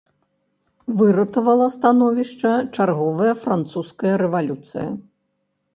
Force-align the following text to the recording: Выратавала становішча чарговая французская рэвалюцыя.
Выратавала 1.01 1.67
становішча 1.77 2.53
чарговая 2.79 3.33
французская 3.47 4.13
рэвалюцыя. 4.25 4.89